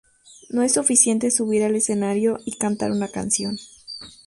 [0.49, 3.59] No es suficiente subir al escenario y cantar una canción.